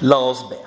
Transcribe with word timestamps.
La 0.00 0.18
oss 0.18 0.42
be. 0.48 0.58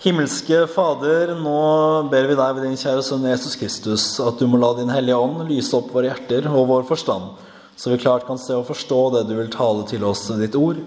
Himmelske 0.00 0.62
Fader, 0.70 1.34
nå 1.36 2.08
ber 2.12 2.28
vi 2.30 2.36
deg 2.38 2.54
ved 2.56 2.64
din 2.64 2.78
kjære 2.78 3.02
sønn 3.04 3.26
Jesus 3.26 3.56
Kristus 3.58 4.04
at 4.22 4.38
du 4.40 4.46
må 4.48 4.60
la 4.60 4.70
Din 4.78 4.92
Hellige 4.92 5.18
Ånd 5.18 5.42
lyse 5.50 5.74
opp 5.76 5.90
våre 5.92 6.08
hjerter 6.08 6.46
og 6.48 6.68
vår 6.70 6.86
forstand, 6.88 7.34
så 7.76 7.90
vi 7.92 7.98
klart 8.00 8.24
kan 8.28 8.38
se 8.40 8.54
og 8.56 8.68
forstå 8.70 9.00
det 9.16 9.26
du 9.28 9.34
vil 9.36 9.50
tale 9.52 9.84
til 9.90 10.06
oss 10.08 10.22
i 10.32 10.38
ditt 10.40 10.56
ord. 10.56 10.78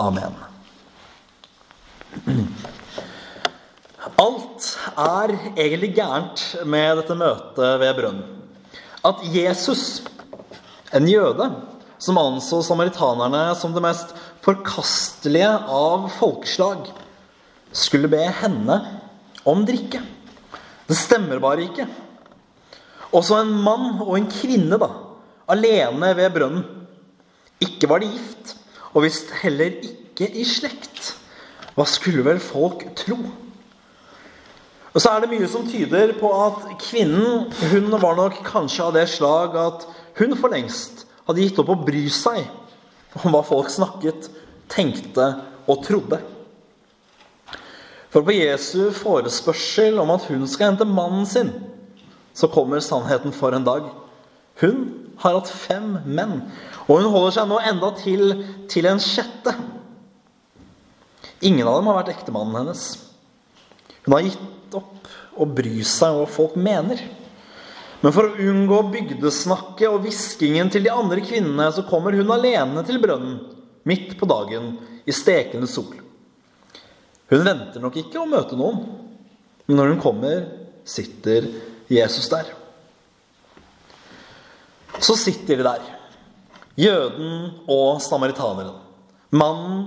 Amen. 0.00 0.38
Alt 4.18 4.70
er 4.94 5.34
egentlig 5.58 5.92
gærent 5.98 6.44
med 6.64 7.02
dette 7.02 7.18
møtet 7.18 7.74
ved 7.82 7.96
brønnen. 7.98 8.24
At 9.04 9.20
Jesus, 9.34 10.00
en 10.94 11.10
jøde, 11.10 11.50
som 11.98 12.18
anså 12.22 12.62
samaritanerne 12.62 13.50
som 13.58 13.74
det 13.74 13.82
mest 13.82 14.14
forkastelige 14.48 15.50
av 15.68 16.06
folkeslag, 16.16 16.86
skulle 17.72 18.08
be 18.08 18.22
henne 18.40 18.78
om 19.48 19.64
drikke. 19.68 20.00
Det 20.88 20.96
stemmer 20.96 21.40
bare 21.42 21.66
ikke. 21.66 21.84
Også 23.12 23.42
en 23.42 23.52
mann 23.64 24.00
og 24.00 24.14
en 24.16 24.28
kvinne, 24.32 24.78
da, 24.80 24.88
alene 25.52 26.14
ved 26.16 26.32
brønnen. 26.32 26.64
Ikke 27.60 27.90
var 27.90 28.00
de 28.00 28.08
gift, 28.08 28.54
og 28.94 29.04
visst 29.04 29.34
heller 29.42 29.74
ikke 29.84 30.30
i 30.32 30.46
slekt. 30.48 31.12
Hva 31.76 31.84
skulle 31.88 32.24
vel 32.24 32.40
folk 32.40 32.86
tro? 32.96 33.18
Og 34.94 35.02
så 35.02 35.12
er 35.12 35.22
det 35.22 35.32
mye 35.34 35.48
som 35.50 35.66
tyder 35.68 36.14
på 36.16 36.30
at 36.32 36.64
kvinnen 36.80 37.50
hun 37.68 37.92
var 38.00 38.16
nok 38.16 38.40
kanskje 38.46 38.86
av 38.86 38.96
det 38.96 39.04
slag 39.12 39.58
at 39.60 39.84
hun 40.18 40.32
for 40.38 40.50
lengst 40.50 41.04
hadde 41.28 41.44
gitt 41.44 41.60
opp 41.60 41.74
å 41.74 41.82
bry 41.84 42.06
seg 42.10 42.48
om 43.18 43.34
hva 43.34 43.42
folk 43.46 43.70
snakket, 43.72 44.28
tenkte 44.72 45.30
og 45.68 45.82
trodde. 45.86 46.20
For 48.08 48.24
på 48.24 48.32
Jesu 48.32 48.88
forespørsel 48.96 49.98
om 50.00 50.14
at 50.14 50.24
hun 50.30 50.46
skal 50.48 50.72
hente 50.72 50.88
mannen 50.88 51.26
sin, 51.28 51.52
så 52.32 52.48
kommer 52.48 52.80
sannheten 52.80 53.34
for 53.36 53.52
en 53.52 53.66
dag. 53.66 53.90
Hun 54.62 54.86
har 55.20 55.36
hatt 55.36 55.50
fem 55.50 55.98
menn, 56.06 56.40
og 56.86 57.02
hun 57.02 57.10
holder 57.12 57.36
seg 57.36 57.50
nå 57.50 57.58
enda 57.68 57.90
til 57.98 58.32
til 58.70 58.88
en 58.88 59.02
sjette. 59.02 59.52
Ingen 61.44 61.68
av 61.68 61.78
dem 61.78 61.90
har 61.90 62.00
vært 62.00 62.14
ektemannen 62.16 62.56
hennes. 62.62 62.86
Hun 64.06 64.16
har 64.16 64.24
gitt 64.26 64.78
opp 64.78 65.10
å 65.38 65.46
bry 65.46 65.82
seg 65.86 66.14
om 66.14 66.22
hva 66.22 66.30
folk 66.32 66.56
mener. 66.58 67.02
Men 68.00 68.14
for 68.14 68.30
å 68.30 68.48
unngå 68.50 68.80
bygdesnakket 68.94 69.90
og 69.90 70.04
hviskingen 70.06 70.70
til 70.70 70.86
de 70.86 70.94
andre 70.94 71.22
kvinnene, 71.22 71.68
så 71.74 71.84
kommer 71.86 72.14
hun 72.14 72.30
alene 72.30 72.82
til 72.86 73.00
brønnen 73.02 73.57
midt 73.88 74.14
på 74.20 74.28
dagen 74.28 74.74
i 75.08 75.14
stekende 75.14 75.68
sol. 75.70 75.96
Hun 77.28 77.44
venter 77.44 77.82
nok 77.82 77.96
ikke 78.00 78.20
å 78.20 78.28
møte 78.28 78.56
noen, 78.56 78.84
men 79.68 79.76
når 79.76 79.92
hun 79.92 80.02
kommer, 80.02 80.46
sitter 80.88 81.50
Jesus 81.92 82.28
der. 82.32 82.48
Så 85.04 85.14
sitter 85.20 85.60
de 85.60 85.66
der, 85.66 85.82
jøden 86.78 87.64
og 87.70 88.00
samaritaneren, 88.02 88.78
mannen 89.30 89.82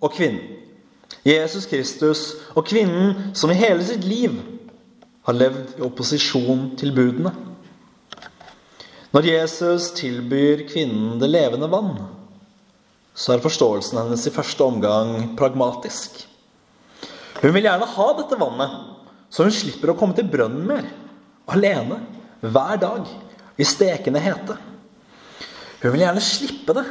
og 0.00 0.14
kvinnen. 0.14 0.60
Jesus 1.24 1.66
Kristus 1.68 2.22
og 2.52 2.66
kvinnen 2.68 3.32
som 3.36 3.52
i 3.52 3.56
hele 3.56 3.84
sitt 3.86 4.04
liv 4.04 4.34
har 5.24 5.36
levd 5.36 5.78
i 5.78 5.84
opposisjon 5.84 6.74
til 6.80 6.92
budene. 6.96 7.32
Når 9.14 9.28
Jesus 9.28 9.92
tilbyr 9.96 10.66
kvinnen 10.68 11.20
det 11.22 11.30
levende 11.30 11.68
vann, 11.70 11.94
så 13.14 13.34
er 13.34 13.42
forståelsen 13.44 14.00
hennes 14.00 14.26
i 14.26 14.32
første 14.34 14.66
omgang 14.66 15.36
pragmatisk. 15.38 16.24
Hun 17.40 17.54
vil 17.54 17.66
gjerne 17.68 17.86
ha 17.94 18.06
dette 18.18 18.38
vannet, 18.40 18.76
så 19.30 19.46
hun 19.46 19.54
slipper 19.54 19.92
å 19.92 19.98
komme 19.98 20.16
til 20.18 20.28
brønnen 20.30 20.66
mer. 20.66 20.86
Alene. 21.50 22.00
Hver 22.44 22.80
dag. 22.80 23.08
I 23.56 23.66
stekende 23.66 24.20
hete. 24.22 24.56
Hun 25.82 25.92
vil 25.94 26.02
gjerne 26.02 26.22
slippe 26.24 26.74
det. 26.76 26.84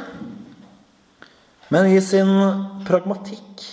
Men 1.72 1.90
i 1.90 2.00
sin 2.04 2.30
pragmatikk 2.86 3.64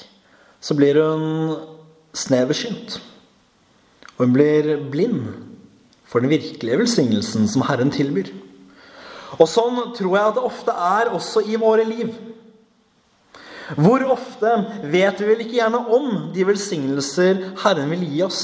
så 0.61 0.75
blir 0.77 0.99
hun 0.99 1.55
sneversynt. 2.17 2.99
Og 4.17 4.25
hun 4.25 4.35
blir 4.35 4.75
blind 4.91 5.31
for 6.09 6.23
den 6.23 6.31
virkelige 6.31 6.81
velsignelsen 6.83 7.47
som 7.49 7.63
Herren 7.67 7.93
tilbyr. 7.93 8.31
Og 9.39 9.47
sånn 9.47 9.79
tror 9.95 10.17
jeg 10.17 10.31
at 10.31 10.37
det 10.37 10.43
ofte 10.45 10.75
er 10.75 11.13
også 11.15 11.45
i 11.47 11.59
våre 11.59 11.85
liv. 11.87 12.11
Hvor 13.79 14.03
ofte 14.11 14.51
vet 14.91 15.21
vi 15.21 15.29
vel 15.29 15.43
ikke 15.45 15.57
gjerne 15.59 15.79
om 15.95 16.09
de 16.35 16.45
velsignelser 16.47 17.43
Herren 17.63 17.91
vil 17.93 18.03
gi 18.09 18.21
oss. 18.25 18.41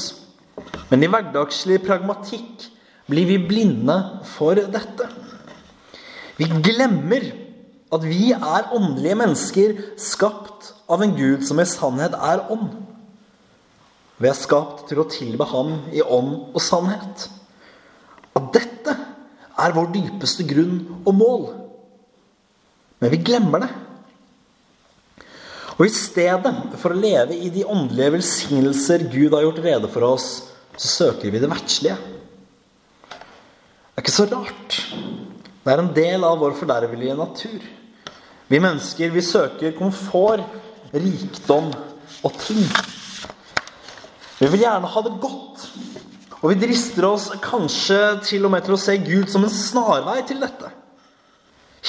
Men 0.88 1.04
i 1.04 1.10
hverdagslig 1.10 1.82
pragmatikk 1.84 2.68
blir 3.08 3.28
vi 3.28 3.38
blinde 3.50 3.96
for 4.36 4.56
dette. 4.58 5.08
Vi 6.38 6.48
glemmer 6.64 7.24
at 7.92 8.04
vi 8.04 8.32
er 8.36 8.72
åndelige 8.76 9.16
mennesker 9.18 9.78
skapt 10.00 10.72
av 10.88 11.02
en 11.04 11.16
Gud 11.16 11.44
som 11.46 11.60
i 11.60 11.66
sannhet 11.68 12.16
er 12.16 12.44
ånd. 12.52 12.70
Vi 14.18 14.28
er 14.28 14.36
skapt 14.36 14.88
til 14.90 15.00
å 15.02 15.08
tilbe 15.10 15.46
Ham 15.48 15.74
i 15.94 16.02
ånd 16.02 16.54
og 16.54 16.62
sannhet. 16.62 17.28
At 18.36 18.48
dette 18.54 18.94
er 19.58 19.74
vår 19.74 19.92
dypeste 19.94 20.46
grunn 20.48 20.80
og 21.04 21.12
mål. 21.18 21.44
Men 22.98 23.12
vi 23.14 23.22
glemmer 23.22 23.62
det. 23.62 23.70
Og 25.78 25.86
i 25.86 25.94
stedet 25.94 26.52
for 26.82 26.90
å 26.90 26.98
leve 26.98 27.36
i 27.38 27.52
de 27.54 27.62
åndelige 27.62 28.16
velsignelser 28.16 29.04
Gud 29.12 29.36
har 29.36 29.44
gjort 29.44 29.60
rede 29.62 29.90
for 29.92 30.06
oss, 30.08 30.28
så 30.74 30.88
søker 30.90 31.30
vi 31.30 31.38
det 31.38 31.50
verdslige. 31.50 31.96
Det 33.08 33.94
er 33.94 34.02
ikke 34.02 34.14
så 34.14 34.26
rart. 34.30 34.78
Det 35.62 35.74
er 35.74 35.82
en 35.82 35.92
del 35.94 36.26
av 36.26 36.38
vår 36.42 36.56
fordervelige 36.58 37.14
natur. 37.18 37.62
Vi 38.48 38.60
mennesker 38.62 39.12
vi 39.14 39.22
søker 39.22 39.76
komfort, 39.78 40.42
rikdom 40.94 41.70
og 42.24 42.38
ting. 42.42 42.64
Vi 44.38 44.50
vil 44.50 44.64
gjerne 44.64 44.90
ha 44.90 45.02
det 45.04 45.14
godt. 45.22 45.66
Og 46.38 46.52
vi 46.52 46.60
drister 46.62 47.06
oss 47.08 47.28
kanskje 47.42 48.00
til 48.26 48.46
og 48.46 48.54
med 48.54 48.66
til 48.66 48.74
å 48.74 48.80
se 48.80 48.94
Gud 49.02 49.30
som 49.30 49.46
en 49.46 49.52
snarvei 49.52 50.20
til 50.26 50.42
dette. 50.42 50.70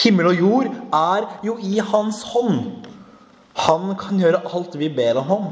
Himmel 0.04 0.32
og 0.32 0.42
jord 0.44 0.70
er 0.94 1.28
jo 1.46 1.58
i 1.62 1.78
hans 1.92 2.22
hånd. 2.34 2.89
Han 3.66 3.94
kan 4.00 4.20
gjøre 4.22 4.44
alt 4.48 4.78
vi 4.80 4.90
ber 4.94 5.20
ham 5.20 5.32
om. 5.36 5.48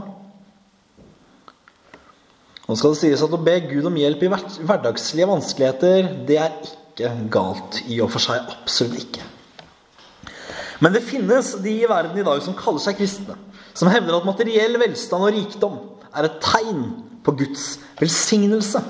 Nå 2.68 2.76
skal 2.76 2.94
det 2.94 3.00
sies 3.00 3.24
at 3.24 3.34
Å 3.34 3.40
be 3.40 3.56
Gud 3.70 3.88
om 3.88 3.98
hjelp 4.00 4.26
i 4.28 4.30
hverdagslige 4.32 5.30
vanskeligheter, 5.30 6.12
det 6.28 6.40
er 6.44 6.56
ikke 6.68 7.14
galt 7.32 7.82
i 7.88 8.00
og 8.04 8.12
for 8.12 8.24
seg. 8.24 8.44
Absolutt 8.58 9.00
ikke. 9.06 9.26
Men 10.84 10.94
det 10.94 11.06
finnes 11.08 11.56
de 11.64 11.74
i 11.82 11.90
verden 11.90 12.20
i 12.20 12.26
dag 12.26 12.42
som 12.44 12.56
kaller 12.58 12.84
seg 12.84 13.00
kristne, 13.00 13.38
som 13.74 13.90
hevder 13.90 14.20
at 14.20 14.28
materiell 14.28 14.78
velstand 14.82 15.26
og 15.26 15.34
rikdom 15.34 15.78
er 16.12 16.28
et 16.28 16.40
tegn 16.44 16.84
på 17.26 17.34
Guds 17.40 17.66
velsignelse. 18.00 18.82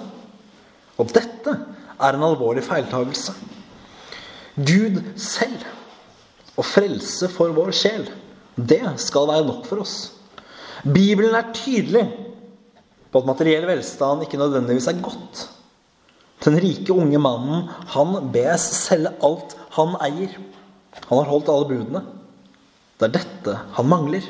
Og 0.97 1.13
dette 1.13 1.53
er 1.53 2.17
en 2.17 2.25
alvorlig 2.28 2.66
feiltagelse. 2.66 3.34
Gud 4.57 4.99
selv 5.22 5.63
og 6.57 6.66
frelse 6.66 7.29
for 7.29 7.53
vår 7.53 7.75
sjel, 7.78 8.07
det 8.57 8.81
skal 8.97 9.29
være 9.29 9.45
nok 9.45 9.68
for 9.69 9.84
oss. 9.84 9.97
Bibelen 10.81 11.35
er 11.38 11.53
tydelig 11.53 12.06
på 13.12 13.22
at 13.22 13.29
materiell 13.29 13.68
velstand 13.69 14.25
ikke 14.25 14.40
nødvendigvis 14.41 14.90
er 14.90 15.01
godt. 15.01 15.44
Den 16.45 16.57
rike, 16.62 16.94
unge 16.94 17.19
mannen, 17.22 17.69
han 17.94 18.29
bes 18.34 18.66
selge 18.85 19.13
alt 19.25 19.56
han 19.78 19.96
eier. 20.06 20.35
Han 21.07 21.22
har 21.22 21.29
holdt 21.31 21.50
alle 21.53 21.69
budene. 21.69 22.03
Det 22.97 23.09
er 23.09 23.16
dette 23.19 23.57
han 23.78 23.90
mangler. 23.90 24.25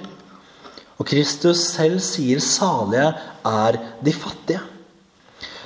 Og 0.97 1.05
Kristus 1.07 1.61
selv 1.75 1.99
sier 2.02 2.40
'salige 2.40 3.13
er 3.46 3.78
de 4.03 4.11
fattige'. 4.11 4.66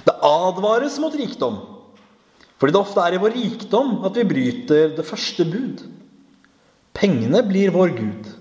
Det 0.06 0.14
advares 0.24 1.00
mot 1.00 1.14
rikdom, 1.14 1.58
fordi 2.58 2.74
det 2.74 2.82
ofte 2.82 3.00
er 3.00 3.14
i 3.14 3.22
vår 3.22 3.34
rikdom 3.38 4.06
at 4.06 4.16
vi 4.16 4.24
bryter 4.24 4.96
det 4.98 5.06
første 5.06 5.46
bud. 5.46 5.84
Pengene 6.94 7.44
blir 7.48 7.72
vår 7.72 7.94
Gud. 7.96 8.41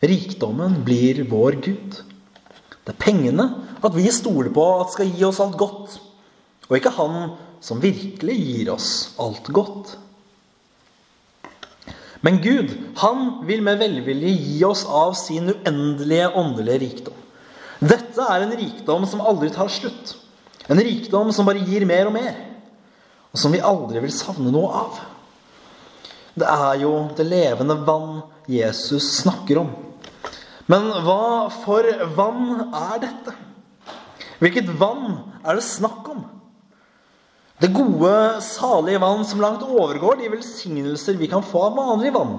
Rikdommen 0.00 0.78
blir 0.84 1.24
vår 1.28 1.58
Gud. 1.60 1.98
Det 2.84 2.94
er 2.94 3.00
pengene 3.00 3.46
at 3.84 3.96
vi 3.96 4.06
stoler 4.12 4.48
på 4.54 4.64
at 4.80 4.94
skal 4.94 5.10
gi 5.12 5.24
oss 5.28 5.40
alt 5.44 5.58
godt, 5.60 5.98
og 6.68 6.76
ikke 6.78 6.94
Han 6.96 7.16
som 7.60 7.82
virkelig 7.82 8.36
gir 8.40 8.70
oss 8.72 9.12
alt 9.20 9.50
godt. 9.52 9.98
Men 12.24 12.40
Gud, 12.40 12.72
han 13.00 13.44
vil 13.48 13.62
med 13.64 13.80
velvilje 13.80 14.32
gi 14.32 14.56
oss 14.64 14.86
av 14.88 15.12
sin 15.16 15.52
uendelige 15.52 16.30
åndelige 16.36 16.80
rikdom. 16.84 17.20
Dette 17.80 18.24
er 18.24 18.44
en 18.44 18.56
rikdom 18.56 19.06
som 19.08 19.20
aldri 19.24 19.48
tar 19.52 19.68
slutt. 19.72 20.16
En 20.68 20.80
rikdom 20.80 21.32
som 21.32 21.48
bare 21.48 21.64
gir 21.64 21.84
mer 21.88 22.08
og 22.08 22.16
mer. 22.16 22.36
Og 23.32 23.40
som 23.40 23.52
vi 23.52 23.62
aldri 23.64 24.02
vil 24.04 24.12
savne 24.12 24.52
noe 24.52 24.72
av. 24.82 25.00
Det 26.36 26.48
er 26.48 26.82
jo 26.84 26.92
det 27.16 27.28
levende 27.28 27.76
vann 27.84 28.20
Jesus 28.48 29.08
snakker 29.20 29.62
om. 29.64 29.72
Men 30.70 30.90
hva 31.02 31.48
for 31.64 31.86
vann 32.14 32.68
er 32.68 33.00
dette? 33.02 33.34
Hvilket 34.40 34.70
vann 34.80 35.16
er 35.42 35.58
det 35.58 35.66
snakk 35.66 36.06
om? 36.12 36.20
Det 37.60 37.72
gode, 37.74 38.12
salige 38.44 39.00
vann 39.02 39.24
som 39.28 39.42
langt 39.42 39.64
overgår 39.66 40.20
de 40.20 40.30
velsignelser 40.32 41.18
vi 41.20 41.28
kan 41.28 41.44
få 41.44 41.66
av 41.66 41.74
vanlig 41.76 42.12
vann. 42.14 42.38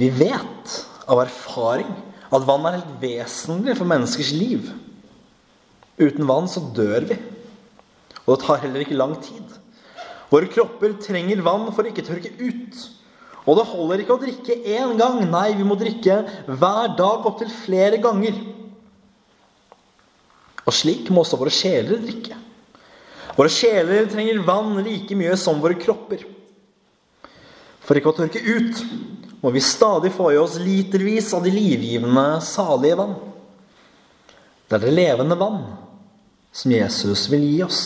Vi 0.00 0.08
vet 0.16 0.76
av 1.10 1.20
erfaring 1.26 1.90
at 2.30 2.46
vann 2.48 2.68
er 2.68 2.78
helt 2.78 2.94
vesentlig 3.02 3.74
for 3.76 3.90
menneskers 3.90 4.30
liv. 4.32 4.70
Uten 6.00 6.24
vann 6.30 6.48
så 6.48 6.62
dør 6.72 7.10
vi. 7.10 7.18
Og 8.24 8.36
det 8.36 8.46
tar 8.46 8.62
heller 8.62 8.86
ikke 8.86 8.96
lang 8.96 9.18
tid. 9.20 9.58
Våre 10.30 10.48
kropper 10.48 10.94
trenger 11.02 11.42
vann 11.44 11.68
for 11.74 11.84
å 11.84 11.90
ikke 11.90 12.06
tørke 12.06 12.32
ut. 12.38 12.80
Og 13.48 13.56
det 13.56 13.68
holder 13.70 14.02
ikke 14.02 14.16
å 14.16 14.20
drikke 14.20 14.56
én 14.76 14.96
gang. 14.98 15.22
Nei, 15.30 15.52
vi 15.56 15.66
må 15.66 15.76
drikke 15.80 16.20
hver 16.46 16.92
dag 16.98 17.28
opptil 17.28 17.50
flere 17.62 18.00
ganger. 18.02 18.36
Og 20.66 20.76
slik 20.76 21.08
må 21.10 21.24
også 21.24 21.40
våre 21.40 21.52
sjeler 21.54 22.02
drikke. 22.02 22.36
Våre 23.38 23.52
sjeler 23.52 24.08
trenger 24.10 24.42
vann 24.44 24.76
like 24.84 25.16
mye 25.16 25.36
som 25.40 25.62
våre 25.62 25.78
kropper. 25.80 26.26
For 27.80 27.98
ikke 27.98 28.12
å 28.12 28.18
tørke 28.18 28.42
ut 28.44 28.82
må 29.40 29.52
vi 29.54 29.62
stadig 29.64 30.12
få 30.12 30.28
i 30.34 30.38
oss 30.38 30.58
litervis 30.60 31.32
av 31.34 31.46
de 31.46 31.52
livgivende, 31.54 32.26
salige 32.44 32.98
vann. 33.00 33.16
Det 34.68 34.76
er 34.76 34.84
det 34.84 34.92
levende 34.94 35.38
vann 35.40 35.62
som 36.52 36.74
Jesus 36.74 37.24
vil 37.32 37.46
gi 37.48 37.62
oss. 37.64 37.80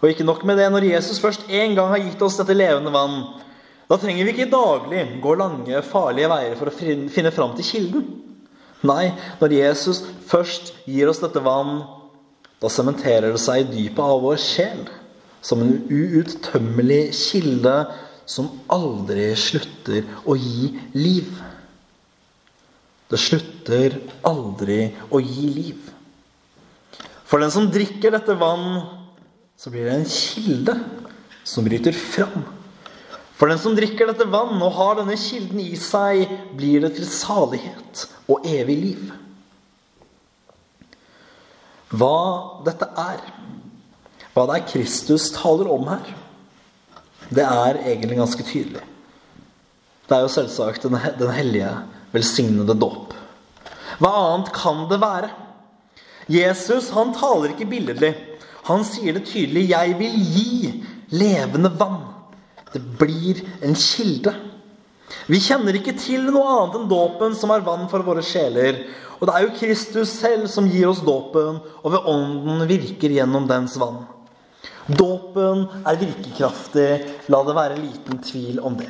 Og 0.00 0.10
ikke 0.10 0.26
nok 0.26 0.42
med 0.48 0.58
det, 0.58 0.66
når 0.72 0.88
Jesus 0.88 1.20
først 1.22 1.46
en 1.46 1.76
gang 1.76 1.92
har 1.92 2.02
gitt 2.02 2.22
oss 2.24 2.36
dette 2.40 2.56
levende 2.56 2.92
vann, 2.92 3.22
da 3.90 3.98
trenger 3.98 4.22
vi 4.22 4.34
ikke 4.36 4.52
daglig 4.52 5.02
gå 5.22 5.34
lange, 5.34 5.82
farlige 5.82 6.30
veier 6.30 6.52
for 6.58 6.70
å 6.70 6.74
finne 7.10 7.32
fram 7.34 7.56
til 7.58 7.66
kilden. 7.66 8.04
Nei, 8.86 9.10
når 9.40 9.56
Jesus 9.56 10.04
først 10.30 10.70
gir 10.86 11.10
oss 11.10 11.18
dette 11.20 11.42
vann, 11.42 11.82
da 12.62 12.70
sementerer 12.70 13.34
det 13.34 13.40
seg 13.42 13.64
i 13.64 13.68
dypet 13.72 14.04
av 14.04 14.22
vår 14.22 14.38
sjel 14.40 14.84
som 15.42 15.64
en 15.64 15.74
uuttømmelig 15.90 17.10
kilde 17.16 17.74
som 18.30 18.52
aldri 18.70 19.32
slutter 19.34 20.06
å 20.22 20.36
gi 20.38 20.70
liv. 20.94 21.32
Det 23.10 23.18
slutter 23.18 23.98
aldri 24.28 24.84
å 25.10 25.18
gi 25.18 25.48
liv. 25.50 25.90
For 27.26 27.42
den 27.42 27.50
som 27.50 27.66
drikker 27.74 28.14
dette 28.14 28.38
vann, 28.38 28.84
så 29.58 29.72
blir 29.72 29.88
det 29.88 29.98
en 29.98 30.08
kilde 30.08 30.78
som 31.42 31.66
bryter 31.66 31.96
fram. 31.96 32.59
For 33.40 33.48
den 33.48 33.58
som 33.58 33.72
drikker 33.72 34.10
dette 34.10 34.26
vann 34.28 34.60
og 34.60 34.74
har 34.76 34.98
denne 34.98 35.16
kilden 35.16 35.62
i 35.64 35.72
seg, 35.80 36.28
blir 36.52 36.82
det 36.84 36.92
til 36.98 37.06
salighet 37.08 38.02
og 38.28 38.44
evig 38.44 38.76
liv. 38.76 39.06
Hva 41.88 42.18
dette 42.66 42.84
er, 43.00 43.22
hva 44.34 44.44
det 44.50 44.58
er 44.58 44.68
Kristus 44.68 45.30
taler 45.32 45.72
om 45.72 45.88
her, 45.88 46.12
det 47.32 47.46
er 47.46 47.80
egentlig 47.80 48.20
ganske 48.20 48.44
tydelig. 48.44 48.84
Det 50.04 50.18
er 50.18 50.26
jo 50.26 50.34
selvsagt 50.36 50.84
den, 50.84 51.32
hellige, 51.32 51.72
velsignede 52.12 52.76
dåp. 52.76 53.16
Hva 54.02 54.12
annet 54.34 54.52
kan 54.52 54.84
det 54.90 55.00
være? 55.00 55.32
Jesus 56.28 56.92
han 56.92 57.16
taler 57.16 57.54
ikke 57.54 57.72
billedlig. 57.72 58.12
Han 58.68 58.84
sier 58.84 59.16
det 59.16 59.26
tydelig 59.32 59.70
'Jeg 59.70 59.98
vil 59.98 60.16
gi 60.36 60.84
levende 61.08 61.72
vann'. 61.72 62.19
Det 62.72 62.80
blir 63.00 63.42
en 63.62 63.74
kilde. 63.74 64.34
Vi 65.26 65.40
kjenner 65.42 65.74
ikke 65.74 65.96
til 65.98 66.28
noe 66.30 66.46
annet 66.54 66.78
enn 66.78 66.90
dåpen 66.90 67.34
som 67.38 67.50
er 67.54 67.64
vann 67.66 67.88
for 67.90 68.06
våre 68.06 68.22
sjeler. 68.22 68.84
Og 69.18 69.26
det 69.28 69.34
er 69.34 69.44
jo 69.44 69.56
Kristus 69.58 70.12
selv 70.16 70.46
som 70.48 70.68
gir 70.70 70.88
oss 70.88 71.02
dåpen, 71.04 71.58
og 71.82 71.92
ved 71.92 72.06
Ånden 72.08 72.64
virker 72.70 73.12
gjennom 73.12 73.48
dens 73.50 73.76
vann. 73.80 74.04
Dåpen 74.88 75.66
er 75.84 75.98
virkekraftig. 76.00 76.90
La 77.30 77.42
det 77.46 77.56
være 77.58 77.80
liten 77.82 78.22
tvil 78.24 78.62
om 78.64 78.78
det. 78.78 78.88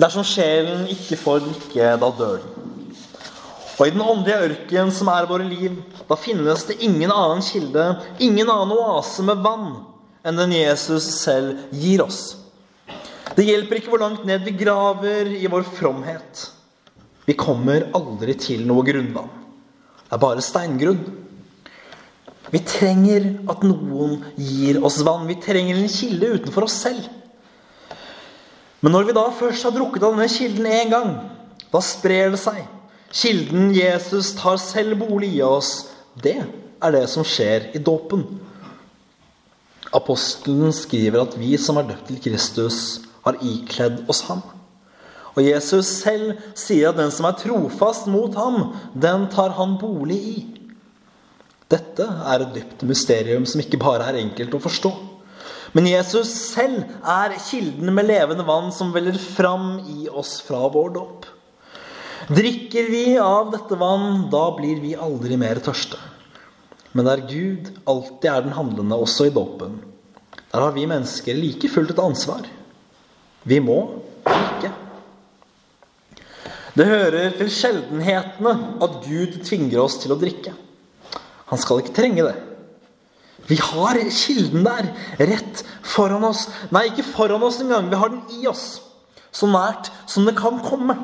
Dersom 0.00 0.26
sjelen 0.26 0.88
ikke 0.90 1.18
får 1.20 1.42
drikke, 1.44 1.90
da 2.00 2.10
dør 2.18 2.40
den. 2.42 2.70
Og 3.74 3.88
i 3.88 3.90
den 3.90 4.02
åndelige 4.02 4.48
ørken 4.48 4.90
som 4.94 5.10
er 5.10 5.26
våre 5.26 5.46
liv, 5.46 5.76
da 6.06 6.14
finnes 6.18 6.62
det 6.68 6.78
ingen 6.86 7.10
annen 7.10 7.42
kilde, 7.42 7.88
ingen 8.22 8.50
annen 8.50 8.74
oase 8.78 9.22
med 9.26 9.42
vann 9.42 9.72
enn 10.24 10.40
den 10.40 10.54
Jesus 10.56 11.06
selv 11.20 11.68
gir 11.74 12.02
oss. 12.04 12.36
Det 13.34 13.44
hjelper 13.46 13.80
ikke 13.80 13.92
hvor 13.92 14.02
langt 14.02 14.24
ned 14.26 14.44
vi 14.46 14.54
graver 14.56 15.30
i 15.34 15.48
vår 15.50 15.66
fromhet. 15.76 16.46
Vi 17.24 17.36
kommer 17.36 17.88
aldri 17.96 18.36
til 18.38 18.64
noe 18.68 18.84
grunnvann. 18.86 19.30
Det 20.04 20.16
er 20.16 20.22
bare 20.22 20.44
steingrunn. 20.44 21.00
Vi 22.52 22.60
trenger 22.62 23.30
at 23.50 23.64
noen 23.66 24.20
gir 24.36 24.78
oss 24.84 25.00
vann. 25.06 25.26
Vi 25.26 25.38
trenger 25.42 25.80
en 25.80 25.90
kilde 25.90 26.34
utenfor 26.36 26.68
oss 26.68 26.76
selv. 26.84 27.08
Men 28.84 28.92
når 28.92 29.08
vi 29.08 29.16
da 29.16 29.24
først 29.32 29.64
har 29.64 29.72
drukket 29.74 30.04
av 30.04 30.14
denne 30.14 30.28
kilden 30.28 30.68
én 30.68 30.92
gang, 30.92 31.14
da 31.72 31.80
sprer 31.82 32.34
det 32.34 32.40
seg. 32.42 32.60
Kilden 33.14 33.70
Jesus 33.74 34.34
tar 34.36 34.58
selv 34.60 34.98
bolig 35.00 35.32
i 35.38 35.42
oss, 35.46 35.88
det 36.20 36.36
er 36.44 36.94
det 36.94 37.06
som 37.10 37.24
skjer 37.26 37.70
i 37.74 37.80
dåpen. 37.82 38.26
Apostelen 39.94 40.74
skriver 40.74 41.22
at 41.22 41.36
vi 41.38 41.54
som 41.60 41.78
er 41.78 41.86
døpt 41.92 42.10
til 42.10 42.20
Kristus, 42.24 42.78
har 43.24 43.38
ikledd 43.40 44.02
oss 44.10 44.24
ham. 44.28 44.42
Og 45.34 45.42
Jesus 45.46 45.88
selv 46.02 46.34
sier 46.58 46.90
at 46.90 46.98
den 46.98 47.12
som 47.14 47.26
er 47.28 47.38
trofast 47.38 48.06
mot 48.10 48.34
ham, 48.38 48.74
den 48.94 49.26
tar 49.32 49.54
han 49.56 49.78
bolig 49.80 50.20
i. 50.34 50.36
Dette 51.72 52.04
er 52.04 52.44
et 52.44 52.54
dypt 52.54 52.84
mysterium 52.86 53.46
som 53.48 53.62
ikke 53.62 53.80
bare 53.82 54.10
er 54.10 54.20
enkelt 54.20 54.54
å 54.54 54.62
forstå. 54.62 54.92
Men 55.74 55.88
Jesus 55.90 56.30
selv 56.52 56.84
er 57.00 57.34
kilden 57.48 57.90
med 57.96 58.06
levende 58.06 58.46
vann 58.46 58.70
som 58.74 58.92
veller 58.94 59.16
fram 59.18 59.80
i 59.90 60.06
oss 60.06 60.36
fra 60.44 60.68
vår 60.70 60.92
dåp. 60.94 61.26
Drikker 62.30 62.86
vi 62.92 63.04
av 63.20 63.50
dette 63.52 63.76
vann, 63.80 64.28
da 64.32 64.46
blir 64.56 64.78
vi 64.80 64.94
aldri 64.94 65.36
mer 65.40 65.58
tørste. 65.64 65.98
Men 66.94 67.08
der 67.08 67.24
Gud 67.26 67.72
alltid 67.90 68.30
er 68.30 68.44
den 68.44 68.54
handlende, 68.54 68.96
også 68.96 69.26
i 69.28 69.34
dåpen, 69.34 69.80
der 70.52 70.62
har 70.62 70.74
vi 70.76 70.86
mennesker 70.86 71.34
like 71.34 71.68
fullt 71.68 71.90
et 71.90 71.98
ansvar. 71.98 72.46
Vi 73.42 73.58
må 73.58 73.78
ikke. 74.30 74.70
Det 76.74 76.86
hører 76.86 77.34
til 77.38 77.50
sjeldenhetene 77.50 78.52
at 78.82 79.00
Gud 79.02 79.40
tvinger 79.42 79.82
oss 79.82 79.98
til 80.02 80.14
å 80.14 80.18
drikke. 80.18 80.54
Han 81.50 81.60
skal 81.60 81.82
ikke 81.82 81.96
trenge 81.96 82.26
det. 82.28 82.36
Vi 83.50 83.58
har 83.60 83.98
kilden 84.14 84.64
der, 84.64 84.88
rett 85.20 85.64
foran 85.84 86.24
oss. 86.30 86.46
Nei, 86.72 86.86
ikke 86.88 87.04
foran 87.04 87.42
oss 87.44 87.58
engang. 87.62 87.90
Vi 87.90 87.98
har 88.00 88.14
den 88.14 88.38
i 88.38 88.46
oss. 88.48 88.78
Så 89.34 89.50
nært 89.50 89.90
som 90.06 90.24
det 90.26 90.36
kan 90.38 90.62
komme. 90.64 90.96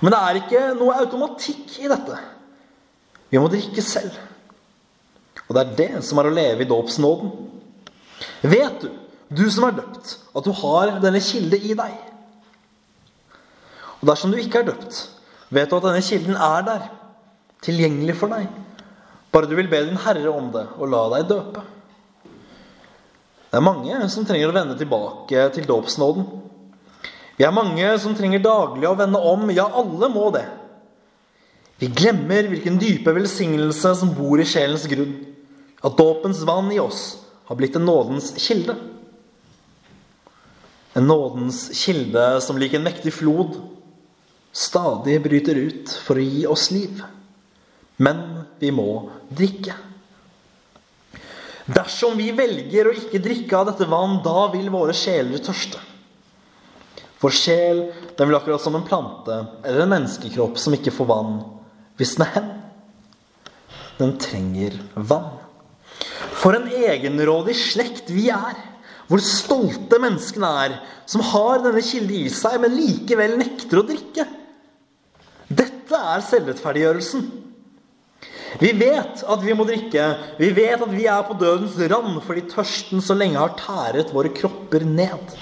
Men 0.00 0.14
det 0.14 0.22
er 0.22 0.40
ikke 0.40 0.62
noe 0.78 0.96
automatikk 1.02 1.76
i 1.82 1.90
dette. 1.90 2.22
Vi 3.30 3.42
må 3.42 3.50
drikke 3.50 3.82
selv. 3.82 4.14
Og 5.46 5.54
det 5.54 5.62
er 5.62 5.76
det 5.78 6.04
som 6.06 6.18
er 6.18 6.28
å 6.28 6.34
leve 6.34 6.64
i 6.64 6.68
dåpsnåden. 6.70 7.32
Vet 8.46 8.82
du, 8.82 8.90
du 9.30 9.46
som 9.52 9.68
er 9.68 9.76
døpt, 9.78 10.16
at 10.34 10.46
du 10.46 10.52
har 10.62 10.96
denne 11.02 11.22
kilde 11.22 11.58
i 11.58 11.74
deg? 11.78 11.94
Og 14.00 14.08
dersom 14.10 14.32
du 14.32 14.40
ikke 14.40 14.62
er 14.62 14.70
døpt, 14.70 15.00
vet 15.54 15.70
du 15.70 15.78
at 15.78 15.86
denne 15.88 16.04
kilden 16.04 16.36
er 16.36 16.66
der, 16.66 16.88
tilgjengelig 17.64 18.18
for 18.20 18.32
deg. 18.32 18.50
Bare 19.32 19.48
du 19.48 19.56
vil 19.58 19.70
be 19.70 19.82
din 19.86 19.98
Herre 20.00 20.30
om 20.32 20.50
det 20.54 20.66
og 20.76 20.90
la 20.92 21.06
deg 21.16 21.30
døpe. 21.30 21.64
Det 23.46 23.58
er 23.58 23.64
mange 23.64 23.98
som 24.12 24.26
trenger 24.26 24.50
å 24.50 24.56
vende 24.56 24.76
tilbake 24.78 25.46
til 25.54 25.66
dåpsnåden. 25.68 26.26
Vi 27.36 27.44
er 27.44 27.54
mange 27.54 27.88
som 28.00 28.14
trenger 28.16 28.42
daglig 28.44 28.88
å 28.88 28.96
vende 28.98 29.20
om. 29.20 29.46
Ja, 29.54 29.68
alle 29.76 30.08
må 30.12 30.30
det. 30.34 30.46
Vi 31.80 31.90
glemmer 31.92 32.48
hvilken 32.48 32.78
dype 32.80 33.12
velsignelse 33.16 33.92
som 33.98 34.14
bor 34.16 34.40
i 34.40 34.48
sjelens 34.48 34.86
grunn. 34.88 35.14
At 35.86 35.98
dåpens 35.98 36.42
vann 36.42 36.72
i 36.72 36.80
oss 36.82 37.18
har 37.46 37.56
blitt 37.56 37.76
en 37.78 37.86
nådens 37.86 38.32
kilde. 38.42 38.74
En 40.92 41.06
nådens 41.06 41.68
kilde 41.78 42.40
som 42.40 42.58
lik 42.58 42.74
en 42.74 42.86
mektig 42.86 43.12
flod 43.14 43.60
stadig 44.56 45.20
bryter 45.22 45.54
ut 45.54 45.92
for 46.02 46.18
å 46.18 46.24
gi 46.24 46.46
oss 46.48 46.70
liv. 46.72 47.02
Men 48.02 48.22
vi 48.58 48.72
må 48.74 49.10
drikke. 49.28 49.76
Dersom 51.66 52.16
vi 52.18 52.30
velger 52.34 52.88
å 52.88 52.96
ikke 52.96 53.22
drikke 53.22 53.58
av 53.58 53.70
dette 53.70 53.88
vann, 53.90 54.20
da 54.24 54.46
vil 54.54 54.70
våre 54.72 54.94
sjeler 54.96 55.42
tørste. 55.42 55.78
For 57.20 57.34
sjel 57.34 57.86
den 58.16 58.28
vil 58.28 58.38
akkurat 58.38 58.62
som 58.62 58.76
en 58.76 58.86
plante 58.86 59.38
eller 59.62 59.84
en 59.84 59.94
menneskekropp 59.94 60.58
som 60.60 60.74
ikke 60.76 60.94
får 60.94 61.08
vann, 61.10 61.40
visne 62.00 62.26
hen. 62.34 62.52
Den 63.96 64.16
trenger 64.20 64.76
vann. 64.94 65.45
For 66.36 66.56
en 66.56 66.68
egenrådig 66.68 67.56
slekt 67.58 68.10
vi 68.12 68.28
er. 68.34 68.56
Hvor 69.06 69.22
stolte 69.22 70.00
menneskene 70.02 70.48
er 70.64 70.76
som 71.06 71.22
har 71.22 71.62
denne 71.62 71.82
kilde 71.84 72.16
i 72.18 72.30
seg, 72.32 72.58
men 72.62 72.74
likevel 72.74 73.36
nekter 73.38 73.80
å 73.80 73.86
drikke. 73.86 74.26
Dette 75.46 76.00
er 76.14 76.24
selvrettferdiggjørelsen. 76.26 77.28
Vi 78.58 78.72
vet 78.78 79.22
at 79.22 79.42
vi 79.44 79.54
må 79.56 79.66
drikke. 79.68 80.06
Vi 80.40 80.50
vet 80.56 80.82
at 80.82 80.92
vi 80.92 81.06
er 81.10 81.22
på 81.28 81.36
dødens 81.38 81.76
rand 81.92 82.18
fordi 82.24 82.46
tørsten 82.50 83.04
så 83.04 83.14
lenge 83.16 83.38
har 83.38 83.54
tæret 83.60 84.12
våre 84.14 84.32
kropper 84.34 84.86
ned. 84.88 85.36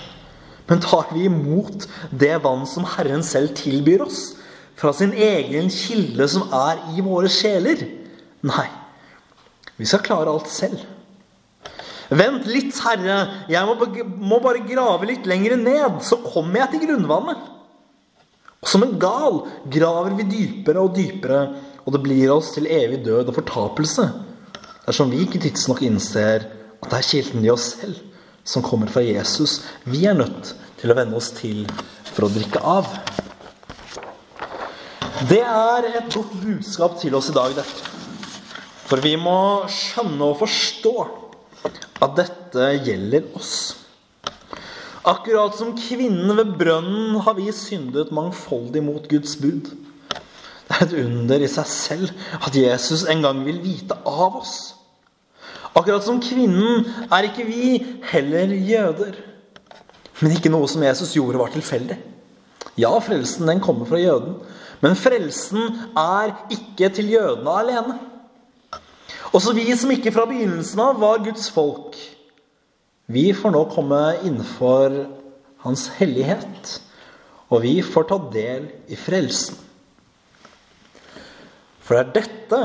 Men 0.68 0.80
tar 0.84 1.10
vi 1.12 1.26
imot 1.28 1.86
det 2.10 2.34
vann 2.44 2.64
som 2.68 2.86
Herren 2.96 3.24
selv 3.24 3.54
tilbyr 3.58 4.06
oss, 4.06 4.34
fra 4.74 4.90
sin 4.96 5.12
egen 5.12 5.68
kilde 5.70 6.26
som 6.28 6.48
er 6.56 6.80
i 6.96 7.04
våre 7.04 7.30
sjeler? 7.30 7.84
Nei. 8.44 8.66
Vi 9.76 9.86
skal 9.88 10.04
klare 10.06 10.30
alt 10.30 10.50
selv. 10.52 10.82
Vent 12.14 12.44
litt, 12.46 12.76
Herre, 12.84 13.16
jeg 13.50 13.64
må, 13.64 14.38
bare 14.44 14.62
grave 14.68 15.08
litt 15.08 15.26
lenger 15.26 15.56
ned, 15.58 16.00
så 16.04 16.20
kommer 16.22 16.62
jeg 16.62 16.74
til 16.74 16.84
grunnvannet. 16.88 17.50
Og 18.64 18.70
som 18.70 18.84
en 18.84 18.94
gal 19.00 19.40
graver 19.72 20.14
vi 20.20 20.28
dypere 20.28 20.84
og 20.84 20.94
dypere, 20.96 21.40
og 21.84 21.96
det 21.96 22.02
blir 22.04 22.32
oss 22.32 22.52
til 22.54 22.68
evig 22.70 23.02
død 23.04 23.32
og 23.32 23.38
fortapelse. 23.40 24.06
Dersom 24.84 25.10
vi 25.12 25.24
ikke 25.24 25.40
tidsnok 25.42 25.82
innser 25.84 26.46
at 26.84 26.90
det 26.90 27.00
er 27.00 27.08
kilden 27.08 27.44
i 27.44 27.52
oss 27.52 27.72
selv 27.74 27.98
som 28.44 28.64
kommer 28.64 28.90
fra 28.92 29.00
Jesus, 29.04 29.62
vi 29.88 30.04
er 30.04 30.16
nødt 30.16 30.52
til 30.80 30.92
å 30.92 30.96
venne 30.96 31.16
oss 31.16 31.30
til 31.36 31.64
for 32.10 32.26
å 32.26 32.32
drikke 32.32 32.60
av. 32.60 32.88
Det 35.24 35.40
er 35.40 35.88
et 35.94 36.12
godt 36.12 36.36
budskap 36.42 37.00
til 37.00 37.16
oss 37.16 37.32
i 37.32 37.36
dag, 37.36 37.56
dette. 37.56 37.93
For 38.84 39.00
vi 39.04 39.14
må 39.16 39.64
skjønne 39.72 40.26
og 40.28 40.40
forstå 40.42 40.94
at 42.04 42.18
dette 42.18 42.68
gjelder 42.84 43.26
oss. 43.38 43.54
Akkurat 45.04 45.56
som 45.56 45.74
kvinnen 45.76 46.32
ved 46.36 46.54
brønnen 46.60 47.18
har 47.24 47.36
vi 47.36 47.50
syndet 47.52 48.12
mangfoldig 48.14 48.80
mot 48.84 49.08
Guds 49.08 49.36
bud. 49.40 49.72
Det 50.64 50.78
er 50.78 50.86
et 50.86 50.94
under 51.02 51.42
i 51.44 51.50
seg 51.50 51.68
selv 51.68 52.12
at 52.40 52.56
Jesus 52.56 53.04
en 53.12 53.24
gang 53.24 53.42
vil 53.44 53.60
vite 53.64 53.98
av 54.08 54.38
oss. 54.40 54.54
Akkurat 55.74 56.06
som 56.06 56.22
kvinnen 56.24 56.86
er 57.10 57.28
ikke 57.28 57.44
vi 57.48 57.76
heller 58.12 58.52
jøder. 58.54 59.18
Men 60.22 60.36
ikke 60.36 60.52
noe 60.52 60.68
som 60.70 60.84
Jesus 60.86 61.12
gjorde, 61.16 61.40
var 61.40 61.52
tilfeldig. 61.52 61.98
Ja, 62.80 62.92
frelsen 63.02 63.48
den 63.50 63.62
kommer 63.62 63.88
fra 63.88 64.00
jøden. 64.00 64.38
Men 64.80 64.96
frelsen 64.98 65.80
er 65.98 66.32
ikke 66.54 66.90
til 66.94 67.12
jødene 67.12 67.60
alene. 67.60 67.98
Også 69.34 69.54
vi 69.56 69.66
som 69.74 69.90
ikke 69.90 70.12
fra 70.14 70.28
begynnelsen 70.30 70.78
av 70.84 71.00
var 71.02 71.22
Guds 71.24 71.48
folk, 71.50 71.96
vi 73.10 73.32
får 73.36 73.52
nå 73.52 73.64
komme 73.74 74.00
innenfor 74.22 74.94
Hans 75.64 75.88
hellighet, 75.96 76.78
og 77.48 77.62
vi 77.64 77.78
får 77.84 78.06
ta 78.10 78.18
del 78.32 78.66
i 78.92 78.96
frelsen. 79.00 79.56
For 81.84 81.96
det 81.96 82.02
er 82.04 82.12
dette 82.18 82.60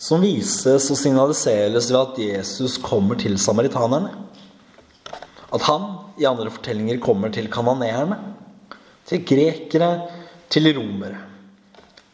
som 0.00 0.22
vises 0.24 0.88
og 0.92 0.96
signaliseres 1.00 1.90
ved 1.90 2.00
at 2.00 2.20
Jesus 2.20 2.78
kommer 2.80 3.18
til 3.20 3.36
samaritanerne. 3.40 4.12
At 5.50 5.64
han 5.66 5.88
i 6.20 6.28
andre 6.28 6.52
fortellinger 6.52 7.00
kommer 7.02 7.32
til 7.34 7.50
kananeerne, 7.52 8.20
til 9.08 9.24
grekere, 9.26 9.90
til 10.52 10.70
romere. 10.76 11.24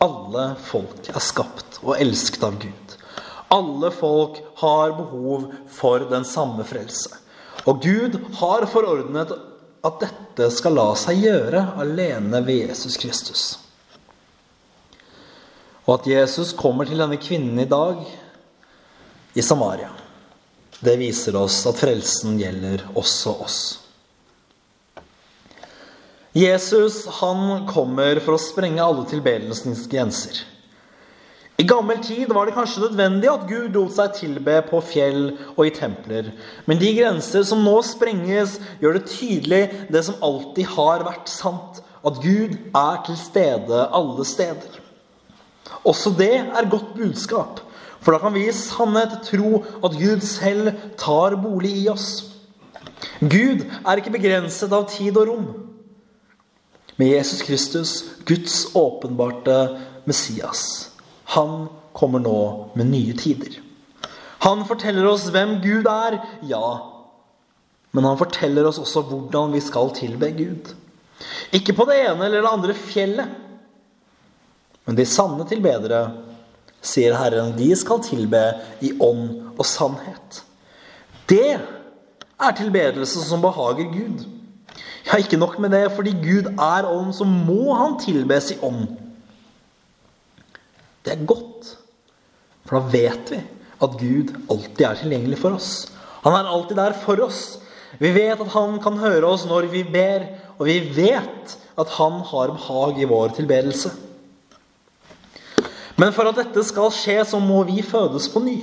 Alle 0.02 0.48
folk 0.66 1.10
er 1.12 1.22
skapt 1.22 1.80
og 1.82 1.96
elsket 2.00 2.46
av 2.46 2.58
Gud. 2.62 2.96
Alle 3.48 3.90
folk 3.94 4.40
har 4.62 4.96
behov 4.96 5.50
for 5.70 6.06
den 6.10 6.24
samme 6.24 6.64
frelse. 6.66 7.12
Og 7.66 7.82
Gud 7.82 8.18
har 8.40 8.66
forordnet 8.70 9.32
at 9.86 10.02
dette 10.02 10.50
skal 10.54 10.74
la 10.76 10.88
seg 10.98 11.22
gjøre 11.22 11.62
alene 11.82 12.42
ved 12.46 12.66
Jesus 12.70 12.98
Kristus. 13.00 13.44
Og 15.86 16.00
at 16.00 16.08
Jesus 16.10 16.52
kommer 16.58 16.88
til 16.88 16.98
denne 16.98 17.18
kvinnen 17.22 17.58
i 17.62 17.68
dag 17.70 18.02
i 19.36 19.42
Samaria, 19.42 19.92
det 20.80 20.96
viser 20.98 21.36
oss 21.38 21.60
at 21.70 21.78
frelsen 21.78 22.40
gjelder 22.40 22.82
også 22.98 23.36
oss. 23.46 23.60
Jesus 26.36 27.06
han 27.22 27.64
kommer 27.70 28.18
for 28.20 28.36
å 28.36 28.42
sprenge 28.42 28.82
alle 28.84 29.06
tilbedelsens 29.08 29.86
grenser. 29.88 30.42
I 31.56 31.64
gammel 31.64 32.02
tid 32.04 32.28
var 32.28 32.46
det 32.46 32.52
kanskje 32.56 32.82
nødvendig 32.84 33.28
at 33.32 33.46
Gud 33.48 33.76
lot 33.76 33.94
seg 33.96 34.12
tilbe 34.18 34.58
på 34.68 34.80
fjell 34.84 35.30
og 35.54 35.62
i 35.64 35.72
templer. 35.72 36.28
Men 36.68 36.80
de 36.80 36.90
grenser 36.98 37.46
som 37.48 37.62
nå 37.64 37.78
sprenges, 37.86 38.58
gjør 38.82 38.98
det 38.98 39.06
tydelig 39.08 39.62
det 39.88 40.02
som 40.04 40.18
alltid 40.24 40.68
har 40.74 41.04
vært 41.06 41.30
sant. 41.32 41.80
At 42.06 42.20
Gud 42.22 42.58
er 42.76 42.98
til 43.06 43.16
stede 43.18 43.86
alle 43.96 44.26
steder. 44.28 44.82
Også 45.88 46.12
det 46.18 46.34
er 46.44 46.68
godt 46.70 46.92
budskap. 46.98 47.62
For 48.04 48.14
da 48.14 48.20
kan 48.22 48.34
vi 48.36 48.44
i 48.46 48.54
sannhet 48.54 49.16
tro 49.26 49.62
at 49.82 49.96
Gud 49.96 50.20
selv 50.22 50.74
tar 51.00 51.38
bolig 51.40 51.72
i 51.80 51.86
oss. 51.90 52.34
Gud 53.20 53.64
er 53.64 53.96
ikke 53.96 54.12
begrenset 54.14 54.74
av 54.76 54.84
tid 54.92 55.16
og 55.16 55.30
rom. 55.30 55.48
Med 57.00 57.16
Jesus 57.16 57.42
Kristus, 57.44 57.96
Guds 58.28 58.68
åpenbarte 58.76 59.56
Messias. 60.06 60.92
Han 61.34 61.66
kommer 61.96 62.22
nå 62.22 62.40
med 62.78 62.90
nye 62.90 63.14
tider. 63.18 63.58
Han 64.44 64.66
forteller 64.68 65.06
oss 65.08 65.26
hvem 65.34 65.56
Gud 65.64 65.88
er, 65.90 66.20
ja. 66.46 66.66
Men 67.96 68.04
han 68.06 68.18
forteller 68.20 68.68
oss 68.68 68.78
også 68.78 69.02
hvordan 69.08 69.54
vi 69.56 69.62
skal 69.64 69.90
tilbe 69.96 70.30
Gud. 70.36 70.74
Ikke 71.56 71.74
på 71.74 71.86
det 71.88 71.96
ene 72.04 72.28
eller 72.28 72.44
det 72.44 72.52
andre 72.52 72.76
fjellet. 72.76 73.32
Men 74.86 74.98
de 74.98 75.06
sanne 75.08 75.46
tilbedere, 75.48 76.04
sier 76.84 77.16
Herren, 77.18 77.56
de 77.56 77.72
skal 77.74 78.04
tilbe 78.04 78.42
i 78.84 78.92
ånd 79.02 79.56
og 79.56 79.64
sannhet. 79.66 80.42
Det 81.26 81.56
er 81.56 82.58
tilbedelse 82.60 83.24
som 83.26 83.42
behager 83.42 83.88
Gud. 83.90 84.22
Ja, 85.06 85.18
ikke 85.18 85.40
nok 85.40 85.58
med 85.62 85.72
det, 85.74 85.88
fordi 85.96 86.12
Gud 86.22 86.52
er 86.52 86.86
ånd, 86.86 87.10
så 87.16 87.24
må 87.26 87.74
han 87.74 87.98
tilbes 88.02 88.52
i 88.54 88.60
ånd 88.62 88.86
det 91.06 91.14
er 91.14 91.28
godt. 91.28 91.76
For 92.66 92.80
da 92.80 92.90
vet 92.92 93.30
vi 93.30 93.42
at 93.84 94.00
Gud 94.00 94.32
alltid 94.50 94.84
er 94.88 94.98
tilgjengelig 94.98 95.38
for 95.38 95.56
oss. 95.56 95.70
Han 96.24 96.34
er 96.34 96.48
alltid 96.50 96.78
der 96.80 96.96
for 96.98 97.20
oss. 97.22 97.60
Vi 98.00 98.10
vet 98.12 98.40
at 98.42 98.52
han 98.56 98.80
kan 98.82 98.98
høre 98.98 99.28
oss 99.28 99.46
når 99.48 99.70
vi 99.72 99.84
ber, 99.86 100.26
og 100.58 100.66
vi 100.68 100.80
vet 100.96 101.54
at 101.76 101.92
han 101.98 102.18
har 102.32 102.52
behag 102.56 102.98
i 103.00 103.08
vår 103.08 103.36
tilbedelse. 103.36 103.92
Men 105.96 106.12
for 106.12 106.28
at 106.28 106.36
dette 106.40 106.64
skal 106.66 106.90
skje, 106.92 107.20
så 107.24 107.40
må 107.40 107.62
vi 107.68 107.84
fødes 107.84 108.28
på 108.32 108.42
ny. 108.44 108.58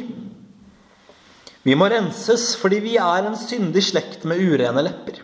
Vi 1.63 1.77
må 1.79 1.87
renses 1.87 2.51
fordi 2.59 2.81
vi 2.83 2.97
er 2.99 3.29
en 3.29 3.37
syndig 3.39 3.85
slekt 3.87 4.25
med 4.27 4.41
urene 4.43 4.83
lepper. 4.83 5.21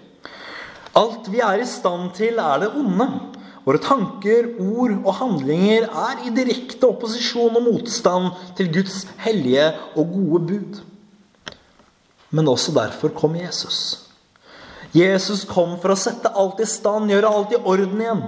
Alt 0.98 1.28
vi 1.30 1.42
er 1.44 1.62
i 1.62 1.68
stand 1.70 2.14
til, 2.18 2.40
er 2.40 2.64
det 2.64 2.72
onde. 2.80 3.10
Våre 3.66 3.82
tanker, 3.84 4.54
ord 4.62 4.96
og 5.04 5.16
handlinger 5.20 5.88
er 5.88 6.26
i 6.26 6.34
direkte 6.34 6.88
opposisjon 6.88 7.58
og 7.60 7.66
motstand 7.66 8.32
til 8.58 8.72
Guds 8.80 9.04
hellige 9.24 9.68
og 9.96 10.14
gode 10.14 10.44
bud. 10.52 10.80
Men 12.30 12.48
også 12.48 12.74
derfor 12.76 13.12
kom 13.16 13.36
Jesus. 13.36 14.06
Jesus 14.96 15.44
kom 15.46 15.76
for 15.82 15.94
å 15.94 16.00
sette 16.00 16.32
alt 16.34 16.62
i 16.64 16.68
stand, 16.70 17.12
gjøre 17.12 17.30
alt 17.30 17.54
i 17.54 17.60
orden 17.62 18.02
igjen. 18.02 18.24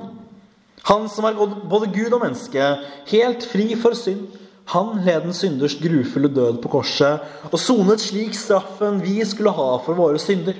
Han 0.90 1.08
som 1.10 1.26
er 1.30 1.38
både 1.38 1.90
Gud 1.94 2.14
og 2.14 2.24
menneske, 2.24 2.68
helt 3.10 3.46
fri 3.50 3.72
for 3.80 3.98
synd. 3.98 4.28
Han 4.72 5.02
led 5.06 5.26
den 5.26 5.36
synders 5.36 5.76
grufulle 5.82 6.30
død 6.32 6.62
på 6.64 6.70
korset 6.72 7.26
og 7.50 7.58
sonet 7.60 8.04
slik 8.04 8.38
straffen 8.38 9.02
vi 9.04 9.18
skulle 9.28 9.54
ha 9.58 9.72
for 9.84 9.98
våre 9.98 10.22
synder. 10.22 10.58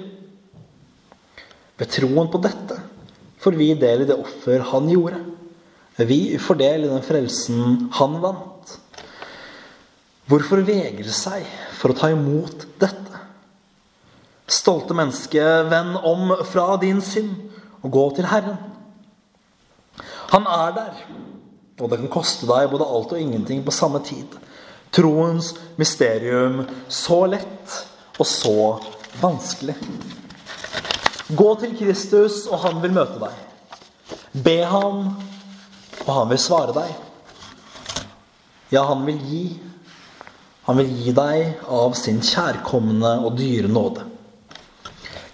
Ved 1.80 1.94
troen 1.96 2.30
på 2.30 2.42
dette 2.42 2.80
får 3.42 3.58
vi 3.58 3.74
del 3.74 4.04
i 4.04 4.10
det 4.10 4.18
offer 4.18 4.64
han 4.72 4.90
gjorde. 4.90 5.20
Vi 5.98 6.38
får 6.42 6.60
del 6.62 6.86
i 6.86 6.92
den 6.92 7.04
frelsen 7.06 7.88
han 7.98 8.20
vant. 8.24 8.76
Hvorfor 10.30 10.62
vegre 10.64 11.12
seg 11.12 11.48
for 11.80 11.92
å 11.92 11.98
ta 11.98 12.12
imot 12.14 12.68
dette? 12.80 13.24
Stolte 14.52 14.96
menneske, 14.96 15.42
venn 15.72 15.96
om 15.98 16.32
fra 16.48 16.76
din 16.80 17.02
synd 17.04 17.50
og 17.82 17.92
gå 17.92 18.06
til 18.18 18.30
Herren. 18.32 18.60
Han 20.32 20.48
er 20.48 20.72
der, 20.76 21.02
og 21.82 21.92
det 21.92 22.00
kan 22.04 22.14
koste 22.14 22.48
deg 22.48 22.70
både 22.72 22.88
alt 22.88 23.12
og 23.16 23.20
ingenting 23.20 23.66
på 23.66 23.74
samme 23.76 24.00
tid. 24.06 24.38
Troens 24.96 25.54
mysterium 25.80 26.62
så 26.88 27.24
lett 27.32 27.78
og 28.20 28.28
så 28.28 28.58
vanskelig. 29.20 29.76
Gå 31.36 31.56
til 31.62 31.76
Kristus, 31.80 32.46
og 32.52 32.60
han 32.66 32.82
vil 32.84 32.94
møte 32.96 33.20
deg. 33.22 33.36
Be 34.44 34.58
ham, 34.68 35.04
og 36.06 36.12
han 36.12 36.32
vil 36.32 36.42
svare 36.42 36.76
deg. 36.76 36.92
Ja, 38.72 38.84
han 38.90 39.06
vil 39.08 39.20
gi. 39.28 39.46
Han 40.68 40.80
vil 40.82 40.92
gi 41.02 41.14
deg 41.16 41.64
av 41.72 41.96
sin 42.00 42.20
kjærkomne 42.24 43.14
og 43.26 43.38
dyre 43.40 43.72
nåde. 43.72 44.06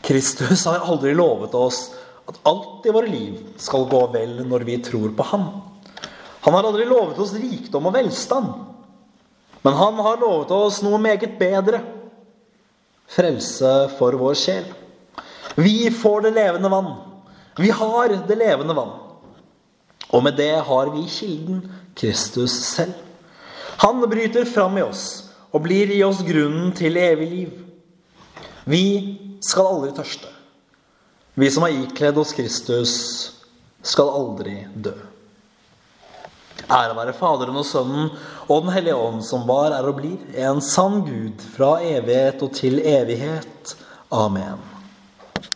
Kristus 0.05 0.63
har 0.69 0.85
aldri 0.87 1.11
lovet 1.17 1.55
oss 1.57 1.81
at 2.27 2.39
alt 2.47 2.85
i 2.87 2.93
våre 2.95 3.09
liv 3.11 3.41
skal 3.59 3.89
gå 3.91 4.01
vel 4.13 4.39
når 4.47 4.65
vi 4.67 4.77
tror 4.83 5.11
på 5.15 5.25
Ham. 5.33 5.49
Han 6.45 6.55
har 6.55 6.67
aldri 6.69 6.85
lovet 6.87 7.19
oss 7.19 7.35
rikdom 7.35 7.89
og 7.89 7.95
velstand. 7.95 8.53
Men 9.65 9.75
han 9.75 9.99
har 9.99 10.19
lovet 10.21 10.51
oss 10.55 10.81
noe 10.85 10.99
meget 11.01 11.35
bedre 11.39 11.81
frelse 13.11 13.71
for 13.97 14.15
vår 14.19 14.37
sjel. 14.39 14.67
Vi 15.57 15.91
får 15.91 16.21
det 16.21 16.31
levende 16.31 16.69
vann. 16.69 16.93
Vi 17.57 17.69
har 17.69 18.11
det 18.27 18.35
levende 18.37 18.73
vann. 18.77 18.93
Og 20.13 20.23
med 20.23 20.37
det 20.37 20.53
har 20.67 20.91
vi 20.93 21.07
kilden, 21.09 21.63
Kristus 21.97 22.51
selv. 22.51 22.93
Han 23.81 24.01
bryter 24.09 24.45
fram 24.45 24.77
i 24.77 24.85
oss 24.85 25.01
og 25.49 25.63
blir 25.65 25.89
i 25.93 26.03
oss 26.05 26.21
grunnen 26.25 26.69
til 26.77 26.97
evig 27.01 27.29
liv. 27.31 27.57
Vi 28.69 28.85
skal 29.41 29.71
aldri 29.73 29.91
tørste. 29.97 30.29
Vi 31.33 31.49
som 31.53 31.65
har 31.65 31.73
ikledd 31.73 32.21
oss 32.21 32.37
Kristus, 32.37 32.93
skal 33.81 34.13
aldri 34.13 34.59
dø. 34.75 34.93
Ære 36.69 36.95
være 36.97 37.17
Faderen 37.17 37.57
og 37.57 37.65
Sønnen 37.65 38.09
og 38.45 38.65
Den 38.65 38.73
hellige 38.77 38.95
ånd, 38.95 39.21
som 39.25 39.49
var, 39.49 39.73
er 39.73 39.89
og 39.89 40.01
blir, 40.01 40.17
en 40.37 40.61
sann 40.61 41.01
Gud 41.05 41.45
fra 41.57 41.77
evighet 41.81 42.45
og 42.45 42.53
til 42.57 42.81
evighet. 42.85 43.77
Amen. 44.13 44.76